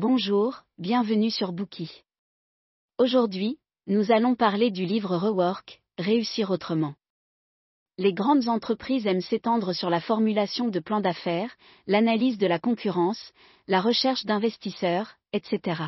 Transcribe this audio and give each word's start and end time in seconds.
Bonjour, 0.00 0.62
bienvenue 0.78 1.28
sur 1.28 1.50
Bookie. 1.50 2.04
Aujourd'hui, 2.98 3.58
nous 3.88 4.12
allons 4.12 4.36
parler 4.36 4.70
du 4.70 4.84
livre 4.84 5.16
Rework, 5.16 5.82
Réussir 5.98 6.52
autrement. 6.52 6.94
Les 7.96 8.12
grandes 8.12 8.46
entreprises 8.46 9.08
aiment 9.08 9.20
s'étendre 9.20 9.72
sur 9.74 9.90
la 9.90 10.00
formulation 10.00 10.68
de 10.68 10.78
plans 10.78 11.00
d'affaires, 11.00 11.52
l'analyse 11.88 12.38
de 12.38 12.46
la 12.46 12.60
concurrence, 12.60 13.32
la 13.66 13.80
recherche 13.80 14.24
d'investisseurs, 14.24 15.16
etc. 15.32 15.82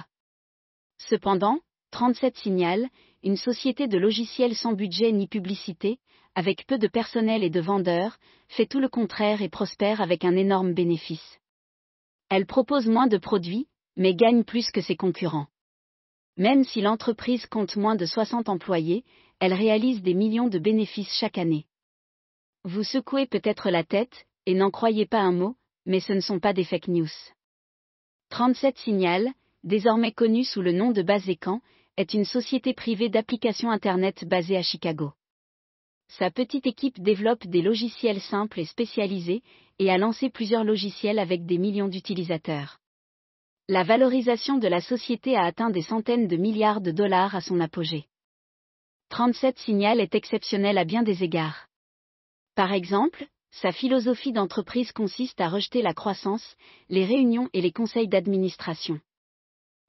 Cependant, 0.99 1.61
37 1.93 2.37
Signal, 2.37 2.89
une 3.23 3.37
société 3.37 3.87
de 3.87 3.97
logiciels 3.97 4.57
sans 4.57 4.73
budget 4.73 5.13
ni 5.13 5.29
publicité, 5.29 6.01
avec 6.35 6.67
peu 6.67 6.79
de 6.79 6.89
personnel 6.89 7.45
et 7.45 7.51
de 7.51 7.61
vendeurs, 7.61 8.19
fait 8.49 8.67
tout 8.67 8.81
le 8.81 8.89
contraire 8.89 9.41
et 9.41 9.49
prospère 9.49 10.01
avec 10.01 10.25
un 10.25 10.35
énorme 10.35 10.75
bénéfice. 10.75 11.39
Elle 12.29 12.47
propose 12.47 12.89
moins 12.89 13.07
de 13.07 13.17
produits, 13.17 13.69
mais 14.01 14.15
gagne 14.15 14.45
plus 14.45 14.71
que 14.71 14.81
ses 14.81 14.97
concurrents. 14.97 15.49
Même 16.39 16.65
si 16.65 16.81
l'entreprise 16.81 17.45
compte 17.45 17.77
moins 17.77 17.97
de 17.97 18.07
60 18.07 18.49
employés, 18.49 19.05
elle 19.41 19.53
réalise 19.53 20.01
des 20.01 20.15
millions 20.15 20.49
de 20.49 20.59
bénéfices 20.59 21.13
chaque 21.13 21.37
année. 21.37 21.67
Vous 22.65 22.83
secouez 22.83 23.27
peut-être 23.27 23.69
la 23.69 23.85
tête, 23.85 24.25
et 24.47 24.55
n'en 24.55 24.71
croyez 24.71 25.05
pas 25.05 25.21
un 25.21 25.33
mot, 25.33 25.55
mais 25.85 26.01
ce 26.01 26.15
ne 26.15 26.21
sont 26.21 26.41
pas 26.41 26.55
des 26.55 26.65
fake 26.65 26.89
news. 26.89 27.11
37 28.31 28.79
Signal, 28.79 29.29
désormais 29.65 30.13
connue 30.13 30.45
sous 30.45 30.63
le 30.63 30.73
nom 30.73 30.93
de 30.93 31.03
Basecan, 31.03 31.61
est 31.99 32.15
une 32.15 32.25
société 32.25 32.73
privée 32.73 33.11
d'applications 33.11 33.71
Internet 33.71 34.25
basée 34.25 34.57
à 34.57 34.63
Chicago. 34.63 35.13
Sa 36.09 36.31
petite 36.31 36.67
équipe 36.67 37.03
développe 37.03 37.47
des 37.47 37.61
logiciels 37.61 38.23
simples 38.23 38.61
et 38.61 38.65
spécialisés, 38.65 39.43
et 39.79 39.91
a 39.91 39.99
lancé 39.99 40.31
plusieurs 40.31 40.65
logiciels 40.65 41.19
avec 41.19 41.45
des 41.45 41.59
millions 41.59 41.89
d'utilisateurs 41.89 42.80
la 43.71 43.85
valorisation 43.85 44.59
de 44.59 44.67
la 44.67 44.81
société 44.81 45.37
a 45.37 45.45
atteint 45.45 45.71
des 45.71 45.83
centaines 45.83 46.27
de 46.27 46.37
milliards 46.37 46.81
de 46.81 46.91
dollars 46.91 47.37
à 47.37 47.41
son 47.41 47.61
apogée. 47.61 48.07
37 49.11 49.61
Signal 49.61 50.01
est 50.01 50.17
exceptionnel 50.17 50.77
à 50.77 50.85
bien 50.85 51.05
des 51.05 51.23
égards. 51.23 51.69
Par 52.57 52.73
exemple, 52.73 53.29
sa 53.53 53.71
philosophie 53.71 54.33
d'entreprise 54.33 54.91
consiste 54.91 55.41
à 55.41 55.49
rejeter 55.49 55.83
la 55.83 55.95
croissance, 55.95 56.57
les 56.89 57.05
réunions 57.05 57.49
et 57.53 57.61
les 57.61 57.71
conseils 57.71 58.09
d'administration. 58.09 58.99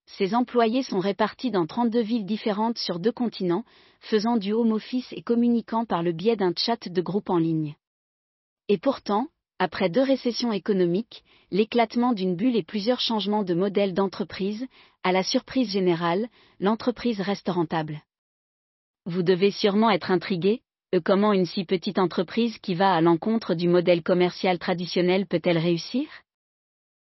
Ses 0.06 0.36
employés 0.36 0.84
sont 0.84 1.00
répartis 1.00 1.50
dans 1.50 1.66
32 1.66 2.02
villes 2.02 2.26
différentes 2.28 2.78
sur 2.78 3.00
deux 3.00 3.12
continents, 3.12 3.66
faisant 4.00 4.38
du 4.38 4.54
home 4.54 4.74
office 4.74 5.12
et 5.12 5.24
communiquant 5.24 5.86
par 5.86 6.04
le 6.04 6.12
biais 6.12 6.36
d'un 6.36 6.54
chat 6.56 6.88
de 6.88 7.02
groupe 7.02 7.32
en 7.32 7.40
ligne. 7.40 7.76
Et 8.68 8.78
pourtant, 8.78 9.30
après 9.62 9.90
deux 9.90 10.02
récessions 10.02 10.52
économiques, 10.52 11.24
l'éclatement 11.52 12.14
d'une 12.14 12.36
bulle 12.36 12.56
et 12.56 12.64
plusieurs 12.64 13.00
changements 13.00 13.44
de 13.44 13.54
modèle 13.54 13.94
d'entreprise, 13.94 14.66
à 15.04 15.12
la 15.12 15.22
surprise 15.22 15.70
générale, 15.70 16.30
l'entreprise 16.60 17.22
reste 17.22 17.48
rentable. 17.48 18.02
Vous 19.06 19.22
devez 19.22 19.52
sûrement 19.52 19.92
être 19.92 20.10
intrigué, 20.10 20.64
euh, 20.96 21.00
comment 21.00 21.32
une 21.32 21.46
si 21.46 21.64
petite 21.64 22.00
entreprise 22.00 22.58
qui 22.58 22.74
va 22.74 22.92
à 22.92 23.02
l'encontre 23.02 23.54
du 23.54 23.68
modèle 23.68 24.02
commercial 24.02 24.58
traditionnel 24.58 25.28
peut-elle 25.28 25.60
réussir? 25.60 26.10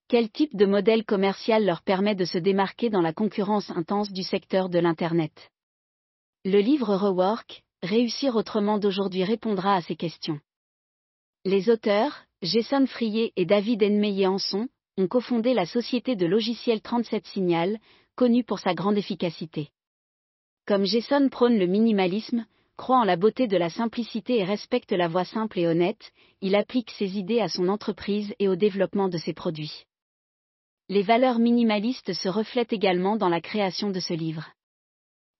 Quel 0.09 0.31
type 0.31 0.57
de 0.57 0.65
modèle 0.65 1.05
commercial 1.05 1.67
leur 1.67 1.83
permet 1.83 2.15
de 2.15 2.25
se 2.25 2.39
démarquer 2.39 2.89
dans 2.89 3.03
la 3.03 3.13
concurrence 3.13 3.69
intense 3.69 4.11
du 4.11 4.23
secteur 4.23 4.71
de 4.71 4.79
l'Internet? 4.79 5.51
Le 6.47 6.61
livre 6.61 6.97
Rework, 6.97 7.65
Réussir 7.83 8.35
autrement 8.35 8.79
d'aujourd'hui 8.79 9.25
répondra 9.25 9.75
à 9.75 9.83
ces 9.83 9.97
questions. 9.97 10.41
Les 11.45 11.69
auteurs, 11.69 12.26
Jason 12.43 12.87
Frier 12.87 13.33
et 13.37 13.47
David 13.47 13.83
Enmeyer-Anson, 13.83 14.69
ont 14.99 15.09
cofondé 15.09 15.55
la 15.55 15.65
société 15.65 16.17
de 16.17 16.27
logiciels 16.27 16.83
37 16.83 17.27
Signal, 17.27 17.79
connue 18.15 18.45
pour 18.45 18.59
sa 18.59 18.75
grande 18.75 18.99
efficacité. 18.99 19.71
Comme 20.67 20.85
Jason 20.85 21.31
prône 21.31 21.59
le 21.59 21.67
minimalisme, 21.67 22.45
croit 22.77 22.99
en 22.99 23.05
la 23.05 23.17
beauté 23.17 23.47
de 23.47 23.57
la 23.57 23.71
simplicité 23.71 24.39
et 24.39 24.45
respecte 24.45 24.93
la 24.93 25.09
voie 25.09 25.25
simple 25.25 25.59
et 25.59 25.67
honnête, 25.67 26.13
il 26.43 26.55
applique 26.55 26.91
ses 26.91 27.17
idées 27.17 27.41
à 27.41 27.49
son 27.49 27.69
entreprise 27.69 28.35
et 28.39 28.49
au 28.49 28.57
développement 28.57 29.09
de 29.09 29.17
ses 29.17 29.33
produits. 29.33 29.85
Les 30.91 31.03
valeurs 31.03 31.39
minimalistes 31.39 32.13
se 32.13 32.29
reflètent 32.29 32.73
également 32.73 33.17
dans 33.17 33.31
la 33.31 33.41
création 33.41 33.91
de 33.91 34.01
ce 34.01 34.13
livre. 34.13 34.51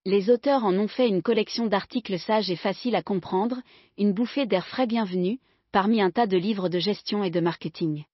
Les 0.07 0.31
auteurs 0.31 0.65
en 0.65 0.75
ont 0.75 0.89
fait 0.89 1.09
une 1.09 1.23
collection 1.23 1.67
d'articles 1.67 2.19
sages 2.19 2.51
et 2.51 2.57
faciles 2.57 2.97
à 2.97 3.03
comprendre, 3.03 3.61
une 3.99 4.15
bouffée 4.15 4.47
d'air 4.47 4.67
frais 4.67 4.87
bienvenue, 4.87 5.41
parmi 5.77 6.01
un 6.01 6.11
tas 6.11 6.27
de 6.27 6.39
livres 6.39 6.71
de 6.71 6.79
gestion 6.79 7.23
et 7.23 7.29
de 7.31 7.39
marketing. 7.39 8.07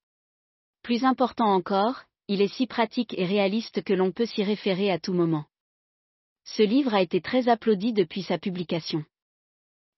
Plus 0.83 1.05
important 1.05 1.47
encore, 1.47 2.03
il 2.27 2.43
est 2.43 2.53
si 2.53 2.67
pratique 2.67 3.15
et 3.17 3.25
réaliste 3.25 3.85
que 3.85 3.93
l'on 3.93 4.11
peut 4.11 4.27
s'y 4.27 4.43
référer 4.43 4.91
à 4.91 4.99
tout 4.99 5.13
moment. 5.13 5.45
Ce 6.45 6.65
livre 6.65 6.93
a 6.93 7.03
été 7.03 7.21
très 7.21 7.49
applaudi 7.49 7.93
depuis 7.93 8.25
sa 8.25 8.37
publication. 8.37 9.05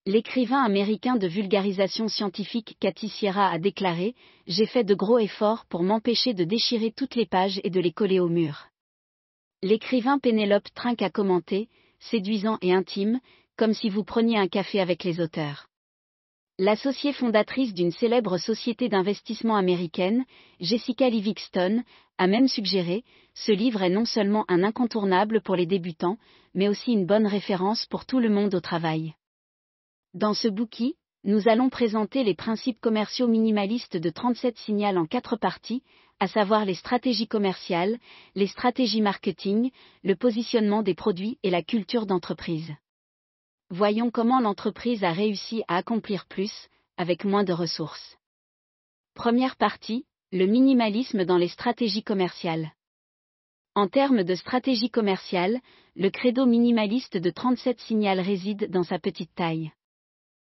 L'écrivain 0.05 0.63
américain 0.63 1.17
de 1.17 1.27
vulgarisation 1.27 2.07
scientifique 2.07 2.77
Cathy 2.81 3.09
Sierra 3.09 3.49
a 3.49 3.59
déclaré 3.59 4.15
J'ai 4.47 4.67
fait 4.67 4.85
de 4.85 4.95
gros 4.95 5.19
efforts 5.19 5.65
pour 5.71 5.85
m'empêcher 5.85 6.35
de 6.35 6.45
déchirer 6.45 6.93
toutes 6.93 7.15
les 7.15 7.25
pages 7.25 7.63
et 7.65 7.71
de 7.71 7.81
les 7.81 7.93
coller 7.93 8.21
au 8.21 8.29
mur. 8.29 8.67
L'écrivain 9.63 10.19
Pénélope 10.19 10.69
Trinque 10.75 11.01
a 11.01 11.09
commenté 11.09 11.71
Séduisant 11.99 12.59
et 12.61 12.75
intime, 12.75 13.21
comme 13.57 13.73
si 13.73 13.89
vous 13.89 14.05
preniez 14.05 14.37
un 14.37 14.49
café 14.49 14.81
avec 14.81 15.03
les 15.03 15.19
auteurs. 15.19 15.71
L'associée 16.59 17.13
fondatrice 17.13 17.75
d'une 17.75 17.91
célèbre 17.91 18.39
société 18.39 18.89
d'investissement 18.89 19.57
américaine, 19.57 20.25
Jessica 20.61 21.11
Livingston, 21.11 21.83
a 22.17 22.29
même 22.29 22.47
suggéré, 22.47 23.03
ce 23.35 23.51
livre 23.51 23.83
est 23.83 23.91
non 23.91 24.05
seulement 24.05 24.45
un 24.47 24.63
incontournable 24.63 25.41
pour 25.41 25.57
les 25.57 25.67
débutants, 25.67 26.17
mais 26.55 26.69
aussi 26.69 26.93
une 26.93 27.07
bonne 27.07 27.27
référence 27.27 27.87
pour 27.87 28.07
tout 28.07 28.21
le 28.21 28.29
monde 28.29 28.55
au 28.55 28.61
travail. 28.61 29.15
Dans 30.15 30.33
ce 30.33 30.47
bouquin, 30.47 30.91
nous 31.25 31.49
allons 31.49 31.71
présenter 31.71 32.23
les 32.23 32.37
principes 32.37 32.81
commerciaux 32.81 33.27
minimalistes 33.27 33.97
de 33.97 34.11
37 34.11 34.57
signal 34.59 34.97
en 34.97 35.07
quatre 35.07 35.35
parties, 35.35 35.83
à 36.21 36.29
savoir 36.29 36.65
les 36.65 36.75
stratégies 36.75 37.27
commerciales, 37.27 37.99
les 38.37 38.47
stratégies 38.47 39.01
marketing, 39.01 39.73
le 40.05 40.15
positionnement 40.15 40.85
des 40.85 40.95
produits 40.95 41.37
et 41.43 41.51
la 41.51 41.65
culture 41.65 42.07
d'entreprise 42.07 42.73
voyons 43.75 44.13
comment 44.13 44.39
l'entreprise 44.39 45.03
a 45.03 45.13
réussi 45.13 45.65
à 45.67 45.77
accomplir 45.77 46.27
plus, 46.27 46.69
avec 46.97 47.25
moins 47.25 47.43
de 47.43 47.53
ressources. 47.53 48.17
Première 49.15 49.57
partie, 49.57 50.07
le 50.31 50.47
minimalisme 50.47 51.25
dans 51.25 51.39
les 51.39 51.49
stratégies 51.49 52.05
commerciales. 52.05 52.71
En 53.75 53.89
termes 53.89 54.23
de 54.23 54.35
stratégie 54.37 54.91
commerciale, 54.91 55.61
le 55.97 56.09
credo 56.11 56.47
minimaliste 56.47 57.17
de 57.17 57.31
37 57.31 57.81
Signal 57.81 58.21
réside 58.21 58.71
dans 58.71 58.85
sa 58.85 59.01
petite 59.01 59.35
taille. 59.35 59.73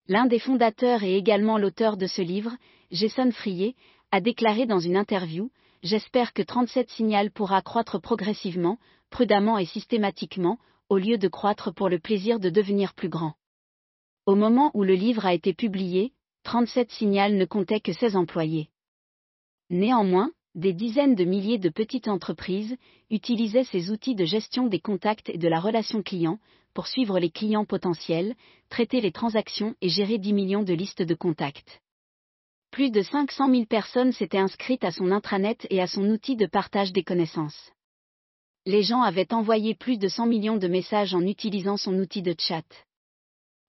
L'un 0.08 0.24
des 0.24 0.38
fondateurs 0.38 1.02
et 1.02 1.16
également 1.16 1.58
l'auteur 1.58 1.98
de 1.98 2.06
ce 2.06 2.22
livre, 2.22 2.56
Jason 2.90 3.32
Frier, 3.32 3.76
a 4.12 4.22
déclaré 4.22 4.64
dans 4.64 4.80
une 4.80 4.96
interview 4.96 5.50
J'espère 5.82 6.32
que 6.32 6.42
37 6.42 6.88
Signal 6.88 7.30
pourra 7.30 7.60
croître 7.60 8.00
progressivement, 8.00 8.78
prudemment 9.10 9.58
et 9.58 9.66
systématiquement, 9.66 10.58
au 10.90 10.98
lieu 10.98 11.18
de 11.18 11.28
croître 11.28 11.72
pour 11.72 11.88
le 11.88 12.00
plaisir 12.00 12.40
de 12.40 12.50
devenir 12.50 12.94
plus 12.94 13.08
grand. 13.08 13.34
Au 14.26 14.34
moment 14.34 14.72
où 14.74 14.82
le 14.82 14.94
livre 14.94 15.24
a 15.24 15.32
été 15.32 15.54
publié, 15.54 16.12
37 16.42 16.90
Signal 16.90 17.36
ne 17.36 17.44
comptait 17.44 17.80
que 17.80 17.92
16 17.92 18.16
employés. 18.16 18.70
Néanmoins, 19.70 20.32
des 20.56 20.72
dizaines 20.72 21.14
de 21.14 21.24
milliers 21.24 21.58
de 21.58 21.68
petites 21.68 22.08
entreprises 22.08 22.76
utilisaient 23.08 23.64
ces 23.64 23.92
outils 23.92 24.16
de 24.16 24.24
gestion 24.24 24.66
des 24.66 24.80
contacts 24.80 25.28
et 25.28 25.38
de 25.38 25.46
la 25.46 25.60
relation 25.60 26.02
client 26.02 26.40
pour 26.74 26.88
suivre 26.88 27.20
les 27.20 27.30
clients 27.30 27.64
potentiels, 27.64 28.34
traiter 28.68 29.00
les 29.00 29.12
transactions 29.12 29.76
et 29.80 29.88
gérer 29.88 30.18
10 30.18 30.32
millions 30.32 30.62
de 30.64 30.74
listes 30.74 31.02
de 31.02 31.14
contacts. 31.14 31.80
Plus 32.72 32.90
de 32.90 33.02
500 33.02 33.48
000 33.48 33.66
personnes 33.66 34.12
s'étaient 34.12 34.38
inscrites 34.38 34.84
à 34.84 34.90
son 34.90 35.12
intranet 35.12 35.68
et 35.70 35.80
à 35.80 35.86
son 35.86 36.04
outil 36.10 36.34
de 36.34 36.46
partage 36.46 36.92
des 36.92 37.04
connaissances 37.04 37.70
les 38.70 38.82
gens 38.84 39.02
avaient 39.02 39.34
envoyé 39.34 39.74
plus 39.74 39.98
de 39.98 40.06
100 40.06 40.26
millions 40.26 40.56
de 40.56 40.68
messages 40.68 41.12
en 41.12 41.22
utilisant 41.22 41.76
son 41.76 41.94
outil 41.98 42.22
de 42.22 42.34
chat. 42.38 42.64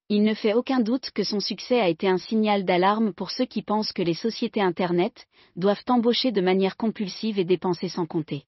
Il 0.10 0.24
ne 0.24 0.36
fait 0.36 0.54
aucun 0.54 0.80
doute 0.80 1.10
que 1.12 1.24
son 1.24 1.40
succès 1.40 1.80
a 1.80 1.90
été 1.90 2.08
un 2.08 2.20
signal 2.20 2.66
d'alarme 2.66 3.12
pour 3.12 3.32
ceux 3.32 3.46
qui 3.46 3.64
pensent 3.64 3.94
que 3.94 4.04
les 4.04 4.14
sociétés 4.14 4.62
Internet 4.62 5.26
doivent 5.56 5.84
embaucher 5.88 6.32
de 6.32 6.42
manière 6.42 6.78
compulsive 6.78 7.40
et 7.40 7.46
dépenser 7.46 7.90
sans 7.90 8.06
compter. 8.06 8.44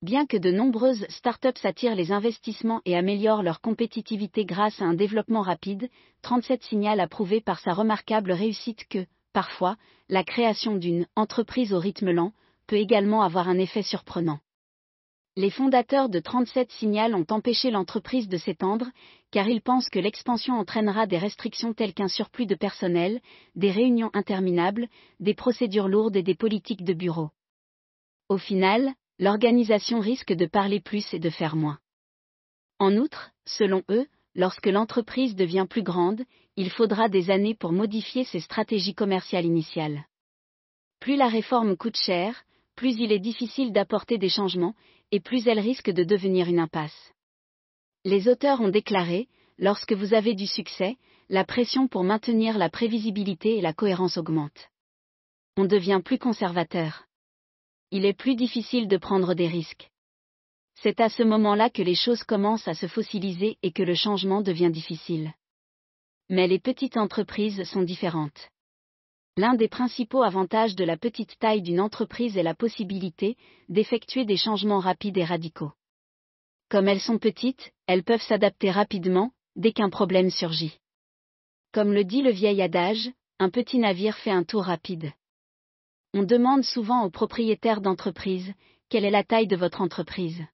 Bien 0.00 0.24
que 0.24 0.38
de 0.38 0.50
nombreuses 0.50 1.04
startups 1.10 1.64
attirent 1.64 1.94
les 1.94 2.10
investissements 2.10 2.80
et 2.86 2.96
améliorent 2.96 3.42
leur 3.42 3.60
compétitivité 3.60 4.46
grâce 4.46 4.80
à 4.80 4.86
un 4.86 4.94
développement 4.94 5.42
rapide, 5.42 5.90
37 6.22 6.62
signal 6.62 7.00
a 7.00 7.06
prouvé 7.06 7.42
par 7.42 7.60
sa 7.60 7.74
remarquable 7.74 8.32
réussite 8.32 8.88
que, 8.88 9.04
parfois, 9.34 9.76
la 10.08 10.24
création 10.24 10.76
d'une 10.76 11.06
entreprise 11.16 11.74
au 11.74 11.78
rythme 11.78 12.12
lent 12.12 12.32
peut 12.66 12.76
également 12.76 13.22
avoir 13.22 13.50
un 13.50 13.58
effet 13.58 13.82
surprenant 13.82 14.38
les 15.36 15.50
fondateurs 15.50 16.08
de 16.08 16.18
37 16.18 16.72
Signal 16.72 17.14
ont 17.14 17.26
empêché 17.30 17.70
l'entreprise 17.70 18.28
de 18.28 18.36
s'étendre, 18.36 18.86
car 19.30 19.48
ils 19.48 19.62
pensent 19.62 19.88
que 19.88 20.00
l'expansion 20.00 20.54
entraînera 20.54 21.06
des 21.06 21.18
restrictions 21.18 21.72
telles 21.72 21.94
qu'un 21.94 22.08
surplus 22.08 22.46
de 22.46 22.56
personnel, 22.56 23.20
des 23.54 23.70
réunions 23.70 24.10
interminables, 24.12 24.88
des 25.20 25.34
procédures 25.34 25.88
lourdes 25.88 26.16
et 26.16 26.22
des 26.22 26.34
politiques 26.34 26.84
de 26.84 26.94
bureau. 26.94 27.30
Au 28.28 28.38
final, 28.38 28.92
l'organisation 29.18 30.00
risque 30.00 30.32
de 30.32 30.46
parler 30.46 30.80
plus 30.80 31.14
et 31.14 31.20
de 31.20 31.30
faire 31.30 31.54
moins. 31.54 31.78
En 32.80 32.96
outre, 32.96 33.30
selon 33.44 33.82
eux, 33.88 34.06
lorsque 34.34 34.66
l'entreprise 34.66 35.36
devient 35.36 35.66
plus 35.68 35.82
grande, 35.82 36.24
il 36.56 36.70
faudra 36.70 37.08
des 37.08 37.30
années 37.30 37.54
pour 37.54 37.72
modifier 37.72 38.24
ses 38.24 38.40
stratégies 38.40 38.94
commerciales 38.94 39.44
initiales. 39.44 40.06
Plus 40.98 41.16
la 41.16 41.28
réforme 41.28 41.76
coûte 41.76 41.96
cher, 41.96 42.44
plus 42.80 42.98
il 42.98 43.12
est 43.12 43.18
difficile 43.18 43.72
d'apporter 43.72 44.16
des 44.16 44.30
changements, 44.30 44.74
et 45.10 45.20
plus 45.20 45.46
elle 45.46 45.60
risque 45.60 45.90
de 45.90 46.02
devenir 46.02 46.48
une 46.48 46.58
impasse. 46.58 47.12
Les 48.06 48.26
auteurs 48.26 48.62
ont 48.62 48.70
déclaré, 48.70 49.28
lorsque 49.58 49.92
vous 49.92 50.14
avez 50.14 50.32
du 50.32 50.46
succès, 50.46 50.96
la 51.28 51.44
pression 51.44 51.88
pour 51.88 52.04
maintenir 52.04 52.56
la 52.56 52.70
prévisibilité 52.70 53.58
et 53.58 53.60
la 53.60 53.74
cohérence 53.74 54.16
augmente. 54.16 54.70
On 55.58 55.66
devient 55.66 56.00
plus 56.02 56.16
conservateur. 56.16 57.04
Il 57.90 58.06
est 58.06 58.14
plus 58.14 58.34
difficile 58.34 58.88
de 58.88 58.96
prendre 58.96 59.34
des 59.34 59.46
risques. 59.46 59.90
C'est 60.76 61.00
à 61.02 61.10
ce 61.10 61.22
moment-là 61.22 61.68
que 61.68 61.82
les 61.82 61.94
choses 61.94 62.24
commencent 62.24 62.66
à 62.66 62.72
se 62.72 62.86
fossiliser 62.86 63.58
et 63.62 63.72
que 63.72 63.82
le 63.82 63.94
changement 63.94 64.40
devient 64.40 64.70
difficile. 64.70 65.34
Mais 66.30 66.48
les 66.48 66.58
petites 66.58 66.96
entreprises 66.96 67.62
sont 67.64 67.82
différentes. 67.82 68.48
L'un 69.40 69.54
des 69.54 69.68
principaux 69.68 70.22
avantages 70.22 70.76
de 70.76 70.84
la 70.84 70.98
petite 70.98 71.38
taille 71.38 71.62
d'une 71.62 71.80
entreprise 71.80 72.36
est 72.36 72.42
la 72.42 72.54
possibilité 72.54 73.38
d'effectuer 73.70 74.26
des 74.26 74.36
changements 74.36 74.80
rapides 74.80 75.16
et 75.16 75.24
radicaux. 75.24 75.72
Comme 76.68 76.88
elles 76.88 77.00
sont 77.00 77.16
petites, 77.16 77.72
elles 77.86 78.04
peuvent 78.04 78.20
s'adapter 78.20 78.70
rapidement, 78.70 79.32
dès 79.56 79.72
qu'un 79.72 79.88
problème 79.88 80.28
surgit. 80.28 80.78
Comme 81.72 81.94
le 81.94 82.04
dit 82.04 82.20
le 82.20 82.30
vieil 82.30 82.60
adage, 82.60 83.10
un 83.38 83.48
petit 83.48 83.78
navire 83.78 84.14
fait 84.18 84.30
un 84.30 84.44
tour 84.44 84.64
rapide. 84.64 85.10
On 86.12 86.22
demande 86.22 86.62
souvent 86.62 87.02
aux 87.04 87.10
propriétaires 87.10 87.80
d'entreprise, 87.80 88.52
quelle 88.90 89.06
est 89.06 89.10
la 89.10 89.24
taille 89.24 89.46
de 89.46 89.56
votre 89.56 89.80
entreprise? 89.80 90.44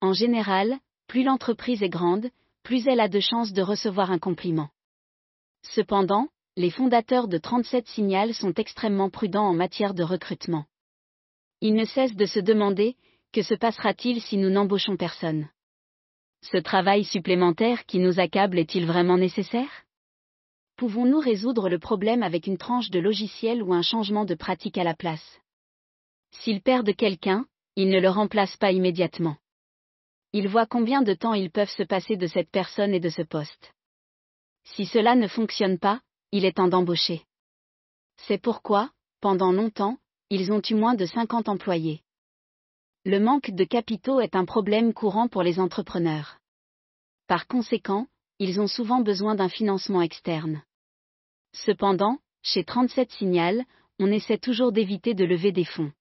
En 0.00 0.14
général, 0.14 0.78
plus 1.06 1.22
l'entreprise 1.22 1.82
est 1.82 1.90
grande, 1.90 2.30
plus 2.62 2.86
elle 2.88 3.00
a 3.00 3.08
de 3.08 3.20
chances 3.20 3.52
de 3.52 3.60
recevoir 3.60 4.10
un 4.10 4.18
compliment. 4.18 4.70
Cependant, 5.64 6.28
les 6.60 6.70
fondateurs 6.70 7.26
de 7.26 7.38
37 7.38 7.86
Signal 7.88 8.34
sont 8.34 8.52
extrêmement 8.52 9.08
prudents 9.08 9.48
en 9.48 9.54
matière 9.54 9.94
de 9.94 10.02
recrutement. 10.02 10.66
Ils 11.62 11.74
ne 11.74 11.86
cessent 11.86 12.14
de 12.14 12.26
se 12.26 12.38
demander, 12.38 12.96
que 13.32 13.40
se 13.40 13.54
passera-t-il 13.54 14.20
si 14.20 14.36
nous 14.36 14.50
n'embauchons 14.50 14.98
personne? 14.98 15.48
Ce 16.42 16.58
travail 16.58 17.04
supplémentaire 17.04 17.86
qui 17.86 17.98
nous 17.98 18.20
accable 18.20 18.58
est-il 18.58 18.84
vraiment 18.84 19.16
nécessaire? 19.16 19.70
Pouvons-nous 20.76 21.18
résoudre 21.18 21.70
le 21.70 21.78
problème 21.78 22.22
avec 22.22 22.46
une 22.46 22.58
tranche 22.58 22.90
de 22.90 23.00
logiciel 23.00 23.62
ou 23.62 23.72
un 23.72 23.82
changement 23.82 24.26
de 24.26 24.34
pratique 24.34 24.76
à 24.76 24.84
la 24.84 24.94
place? 24.94 25.40
S'ils 26.30 26.60
perdent 26.60 26.94
quelqu'un, 26.94 27.46
ils 27.74 27.88
ne 27.88 28.00
le 28.00 28.10
remplacent 28.10 28.58
pas 28.58 28.72
immédiatement. 28.72 29.38
Ils 30.34 30.48
voient 30.48 30.66
combien 30.66 31.00
de 31.00 31.14
temps 31.14 31.32
ils 31.32 31.50
peuvent 31.50 31.70
se 31.70 31.84
passer 31.84 32.18
de 32.18 32.26
cette 32.26 32.50
personne 32.50 32.92
et 32.92 33.00
de 33.00 33.08
ce 33.08 33.22
poste. 33.22 33.72
Si 34.64 34.84
cela 34.84 35.14
ne 35.14 35.26
fonctionne 35.26 35.78
pas, 35.78 36.02
il 36.32 36.44
est 36.44 36.56
temps 36.56 36.68
d'embaucher. 36.68 37.22
C'est 38.26 38.38
pourquoi, 38.38 38.90
pendant 39.20 39.52
longtemps, 39.52 39.98
ils 40.30 40.52
ont 40.52 40.62
eu 40.68 40.74
moins 40.74 40.94
de 40.94 41.06
50 41.06 41.48
employés. 41.48 42.02
Le 43.04 43.18
manque 43.18 43.50
de 43.50 43.64
capitaux 43.64 44.20
est 44.20 44.36
un 44.36 44.44
problème 44.44 44.92
courant 44.92 45.28
pour 45.28 45.42
les 45.42 45.58
entrepreneurs. 45.58 46.38
Par 47.26 47.46
conséquent, 47.46 48.06
ils 48.38 48.60
ont 48.60 48.66
souvent 48.66 49.00
besoin 49.00 49.34
d'un 49.34 49.48
financement 49.48 50.02
externe. 50.02 50.62
Cependant, 51.52 52.18
chez 52.42 52.64
37 52.64 53.10
Signal, 53.12 53.64
on 53.98 54.12
essaie 54.12 54.38
toujours 54.38 54.72
d'éviter 54.72 55.14
de 55.14 55.24
lever 55.24 55.52
des 55.52 55.64
fonds. 55.64 55.92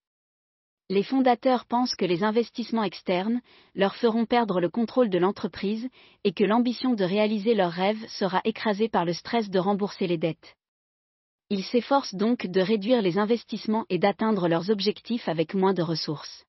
Les 0.91 1.03
fondateurs 1.03 1.65
pensent 1.65 1.93
que 1.93 2.05
les 2.05 2.23
investissements 2.23 2.83
externes 2.83 3.41
leur 3.75 3.95
feront 3.95 4.25
perdre 4.25 4.59
le 4.59 4.69
contrôle 4.69 5.11
de 5.11 5.19
l'entreprise 5.19 5.87
et 6.23 6.33
que 6.33 6.43
l'ambition 6.43 6.95
de 6.95 7.03
réaliser 7.03 7.53
leurs 7.53 7.71
rêves 7.71 8.03
sera 8.07 8.41
écrasée 8.43 8.89
par 8.89 9.05
le 9.05 9.13
stress 9.13 9.51
de 9.51 9.59
rembourser 9.59 10.07
les 10.07 10.17
dettes. 10.17 10.55
Ils 11.51 11.63
s'efforcent 11.63 12.15
donc 12.15 12.47
de 12.47 12.59
réduire 12.59 13.03
les 13.03 13.19
investissements 13.19 13.85
et 13.89 13.99
d'atteindre 13.99 14.47
leurs 14.47 14.71
objectifs 14.71 15.29
avec 15.29 15.53
moins 15.53 15.73
de 15.73 15.83
ressources. 15.83 16.45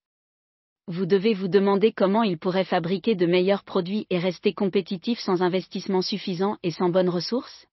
Vous 0.87 1.05
devez 1.05 1.35
vous 1.35 1.49
demander 1.49 1.93
comment 1.93 2.23
ils 2.23 2.39
pourraient 2.39 2.65
fabriquer 2.65 3.15
de 3.15 3.27
meilleurs 3.27 3.65
produits 3.65 4.07
et 4.09 4.19
rester 4.19 4.55
compétitifs 4.55 5.21
sans 5.21 5.43
investissement 5.43 6.03
suffisant 6.03 6.57
et 6.63 6.71
sans 6.71 6.89
bonnes 6.89 7.11
ressources? 7.11 7.67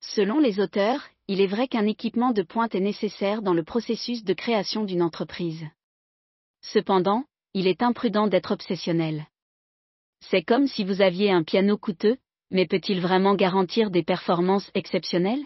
Selon 0.00 0.38
les 0.38 0.60
auteurs, 0.60 1.08
il 1.26 1.40
est 1.40 1.46
vrai 1.46 1.68
qu'un 1.68 1.86
équipement 1.86 2.32
de 2.32 2.42
pointe 2.42 2.74
est 2.74 2.80
nécessaire 2.80 3.42
dans 3.42 3.54
le 3.54 3.64
processus 3.64 4.24
de 4.24 4.32
création 4.32 4.84
d'une 4.84 5.02
entreprise. 5.02 5.66
Cependant, 6.62 7.24
il 7.54 7.66
est 7.66 7.82
imprudent 7.82 8.26
d'être 8.26 8.52
obsessionnel. 8.52 9.26
C'est 10.20 10.42
comme 10.42 10.66
si 10.66 10.84
vous 10.84 11.02
aviez 11.02 11.30
un 11.30 11.42
piano 11.42 11.76
coûteux, 11.76 12.18
mais 12.50 12.66
peut-il 12.66 13.00
vraiment 13.00 13.34
garantir 13.34 13.90
des 13.90 14.02
performances 14.02 14.70
exceptionnelles? 14.74 15.44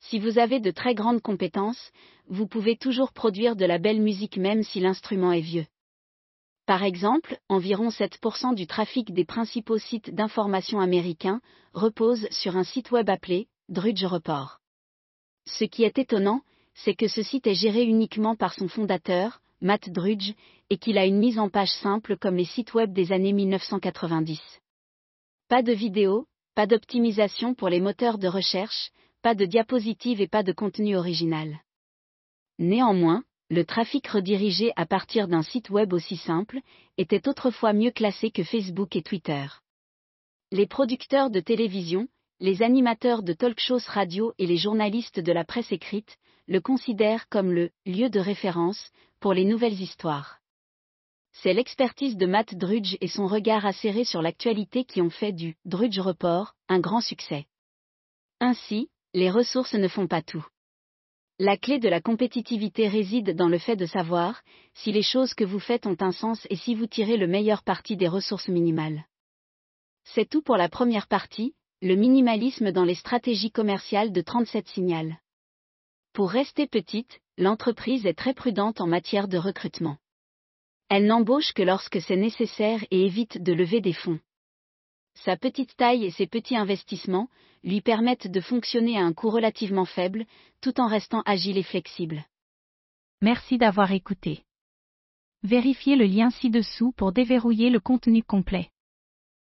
Si 0.00 0.18
vous 0.18 0.38
avez 0.38 0.60
de 0.60 0.70
très 0.70 0.94
grandes 0.94 1.20
compétences, 1.20 1.92
vous 2.26 2.46
pouvez 2.46 2.76
toujours 2.76 3.12
produire 3.12 3.56
de 3.56 3.66
la 3.66 3.78
belle 3.78 4.00
musique 4.00 4.38
même 4.38 4.62
si 4.62 4.80
l'instrument 4.80 5.32
est 5.32 5.40
vieux. 5.40 5.66
Par 6.70 6.84
exemple, 6.84 7.36
environ 7.48 7.88
7% 7.88 8.54
du 8.54 8.68
trafic 8.68 9.12
des 9.12 9.24
principaux 9.24 9.78
sites 9.78 10.14
d'information 10.14 10.78
américains 10.78 11.40
repose 11.72 12.28
sur 12.30 12.56
un 12.56 12.62
site 12.62 12.92
web 12.92 13.10
appelé 13.10 13.48
Drudge 13.68 14.04
Report. 14.04 14.60
Ce 15.46 15.64
qui 15.64 15.82
est 15.82 15.98
étonnant, 15.98 16.42
c'est 16.74 16.94
que 16.94 17.08
ce 17.08 17.22
site 17.22 17.48
est 17.48 17.56
géré 17.56 17.82
uniquement 17.82 18.36
par 18.36 18.54
son 18.54 18.68
fondateur, 18.68 19.40
Matt 19.60 19.90
Drudge, 19.90 20.34
et 20.70 20.78
qu'il 20.78 20.96
a 20.96 21.06
une 21.06 21.18
mise 21.18 21.40
en 21.40 21.48
page 21.48 21.72
simple 21.82 22.16
comme 22.16 22.36
les 22.36 22.44
sites 22.44 22.72
web 22.72 22.92
des 22.92 23.10
années 23.10 23.32
1990. 23.32 24.40
Pas 25.48 25.64
de 25.64 25.72
vidéo, 25.72 26.28
pas 26.54 26.68
d'optimisation 26.68 27.52
pour 27.52 27.68
les 27.68 27.80
moteurs 27.80 28.18
de 28.18 28.28
recherche, 28.28 28.92
pas 29.22 29.34
de 29.34 29.44
diapositives 29.44 30.20
et 30.20 30.28
pas 30.28 30.44
de 30.44 30.52
contenu 30.52 30.96
original. 30.96 31.58
Néanmoins, 32.60 33.24
le 33.50 33.64
trafic 33.64 34.06
redirigé 34.06 34.72
à 34.76 34.86
partir 34.86 35.26
d'un 35.26 35.42
site 35.42 35.70
web 35.70 35.92
aussi 35.92 36.16
simple 36.16 36.60
était 36.96 37.28
autrefois 37.28 37.72
mieux 37.72 37.90
classé 37.90 38.30
que 38.30 38.44
Facebook 38.44 38.94
et 38.94 39.02
Twitter. 39.02 39.44
Les 40.52 40.68
producteurs 40.68 41.30
de 41.30 41.40
télévision, 41.40 42.06
les 42.38 42.62
animateurs 42.62 43.24
de 43.24 43.32
talk 43.32 43.58
shows 43.58 43.80
radio 43.88 44.32
et 44.38 44.46
les 44.46 44.56
journalistes 44.56 45.18
de 45.18 45.32
la 45.32 45.44
presse 45.44 45.72
écrite 45.72 46.16
le 46.46 46.60
considèrent 46.60 47.28
comme 47.28 47.50
le 47.52 47.70
lieu 47.86 48.08
de 48.08 48.20
référence 48.20 48.92
pour 49.18 49.34
les 49.34 49.44
nouvelles 49.44 49.80
histoires. 49.80 50.38
C'est 51.32 51.52
l'expertise 51.52 52.16
de 52.16 52.26
Matt 52.26 52.54
Drudge 52.54 52.96
et 53.00 53.08
son 53.08 53.26
regard 53.26 53.66
acéré 53.66 54.04
sur 54.04 54.22
l'actualité 54.22 54.84
qui 54.84 55.00
ont 55.02 55.10
fait 55.10 55.32
du 55.32 55.56
Drudge 55.64 55.98
Report 55.98 56.54
un 56.68 56.78
grand 56.78 57.00
succès. 57.00 57.46
Ainsi, 58.38 58.90
les 59.12 59.30
ressources 59.30 59.74
ne 59.74 59.88
font 59.88 60.06
pas 60.06 60.22
tout. 60.22 60.46
La 61.42 61.56
clé 61.56 61.78
de 61.78 61.88
la 61.88 62.02
compétitivité 62.02 62.86
réside 62.86 63.34
dans 63.34 63.48
le 63.48 63.56
fait 63.56 63.74
de 63.74 63.86
savoir 63.86 64.42
si 64.74 64.92
les 64.92 65.00
choses 65.00 65.32
que 65.32 65.42
vous 65.42 65.58
faites 65.58 65.86
ont 65.86 65.96
un 66.00 66.12
sens 66.12 66.46
et 66.50 66.56
si 66.56 66.74
vous 66.74 66.86
tirez 66.86 67.16
le 67.16 67.26
meilleur 67.26 67.62
parti 67.62 67.96
des 67.96 68.08
ressources 68.08 68.48
minimales. 68.48 69.06
C'est 70.04 70.28
tout 70.28 70.42
pour 70.42 70.58
la 70.58 70.68
première 70.68 71.08
partie, 71.08 71.54
le 71.80 71.94
minimalisme 71.94 72.72
dans 72.72 72.84
les 72.84 72.94
stratégies 72.94 73.50
commerciales 73.50 74.12
de 74.12 74.20
37 74.20 74.68
Signal. 74.68 75.16
Pour 76.12 76.30
rester 76.30 76.66
petite, 76.66 77.20
l'entreprise 77.38 78.04
est 78.04 78.18
très 78.18 78.34
prudente 78.34 78.82
en 78.82 78.86
matière 78.86 79.26
de 79.26 79.38
recrutement. 79.38 79.96
Elle 80.90 81.06
n'embauche 81.06 81.54
que 81.54 81.62
lorsque 81.62 82.02
c'est 82.02 82.16
nécessaire 82.16 82.84
et 82.90 83.06
évite 83.06 83.42
de 83.42 83.54
lever 83.54 83.80
des 83.80 83.94
fonds. 83.94 84.20
Sa 85.24 85.36
petite 85.36 85.76
taille 85.76 86.04
et 86.04 86.10
ses 86.10 86.26
petits 86.26 86.56
investissements 86.56 87.28
lui 87.62 87.82
permettent 87.82 88.28
de 88.28 88.40
fonctionner 88.40 88.96
à 88.96 89.04
un 89.04 89.12
coût 89.12 89.28
relativement 89.28 89.84
faible, 89.84 90.24
tout 90.62 90.80
en 90.80 90.86
restant 90.86 91.22
agile 91.26 91.58
et 91.58 91.62
flexible. 91.62 92.24
Merci 93.20 93.58
d'avoir 93.58 93.92
écouté. 93.92 94.44
Vérifiez 95.42 95.96
le 95.96 96.06
lien 96.06 96.30
ci-dessous 96.30 96.92
pour 96.92 97.12
déverrouiller 97.12 97.68
le 97.68 97.80
contenu 97.80 98.22
complet. 98.22 98.70